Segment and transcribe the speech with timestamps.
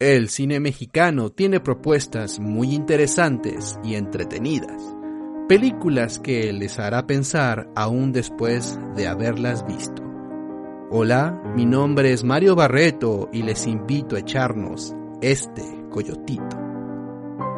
[0.00, 4.80] El cine mexicano tiene propuestas muy interesantes y entretenidas.
[5.48, 10.04] Películas que les hará pensar aún después de haberlas visto.
[10.92, 16.56] Hola, mi nombre es Mario Barreto y les invito a echarnos este coyotito.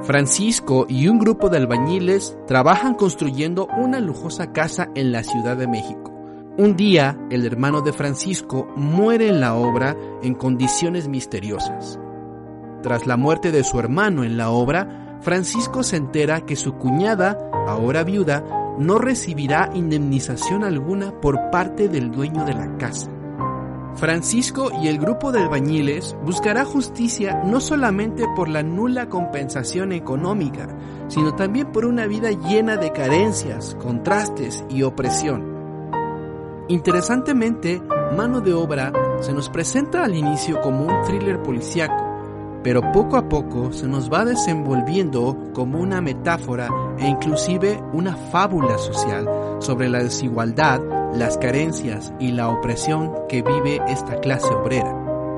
[0.05, 5.69] Francisco y un grupo de albañiles trabajan construyendo una lujosa casa en la Ciudad de
[5.69, 6.11] México.
[6.57, 12.01] Un día, el hermano de Francisco muere en la obra en condiciones misteriosas.
[12.83, 17.51] Tras la muerte de su hermano en la obra, Francisco se entera que su cuñada,
[17.67, 18.43] ahora viuda,
[18.79, 23.11] no recibirá indemnización alguna por parte del dueño de la casa.
[23.97, 30.69] Francisco y el grupo de albañiles buscará justicia no solamente por la nula compensación económica,
[31.09, 35.45] sino también por una vida llena de carencias, contrastes y opresión.
[36.69, 37.83] Interesantemente,
[38.17, 42.10] Mano de Obra se nos presenta al inicio como un thriller policíaco,
[42.63, 48.79] pero poco a poco se nos va desenvolviendo como una metáfora e inclusive una fábula
[48.79, 49.29] social
[49.61, 50.81] sobre la desigualdad,
[51.15, 54.97] las carencias y la opresión que vive esta clase obrera.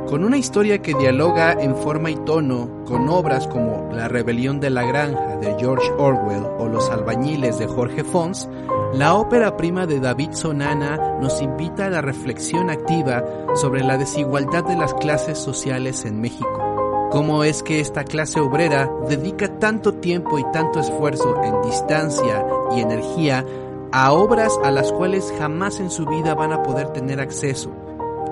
[0.09, 4.69] Con una historia que dialoga en forma y tono con obras como La rebelión de
[4.69, 8.49] la granja de George Orwell o Los albañiles de Jorge Fons,
[8.95, 14.65] la ópera prima de David Sonana nos invita a la reflexión activa sobre la desigualdad
[14.65, 16.72] de las clases sociales en México
[17.13, 22.43] ¿Cómo es que esta clase obrera dedica tanto tiempo y tanto esfuerzo en distancia
[22.75, 23.45] y energía
[23.93, 27.71] a obras a las cuales jamás en su vida van a poder tener acceso?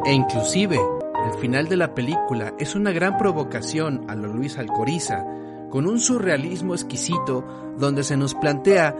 [0.06, 0.80] E inclusive,
[1.26, 5.26] el final de la película es una gran provocación a lo Luis Alcoriza,
[5.68, 7.44] con un surrealismo exquisito
[7.76, 8.96] donde se nos plantea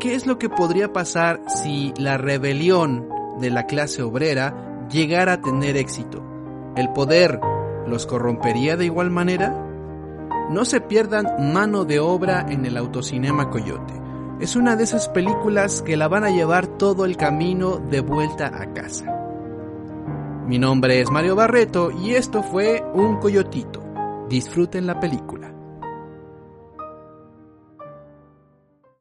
[0.00, 3.06] qué es lo que podría pasar si la rebelión
[3.38, 6.22] de la clase obrera llegara a tener éxito.
[6.76, 7.38] El poder
[7.88, 9.64] ¿Los corrompería de igual manera?
[10.50, 13.94] No se pierdan mano de obra en el autocinema Coyote.
[14.40, 18.46] Es una de esas películas que la van a llevar todo el camino de vuelta
[18.46, 19.06] a casa.
[20.46, 23.82] Mi nombre es Mario Barreto y esto fue Un Coyotito.
[24.28, 25.37] Disfruten la película.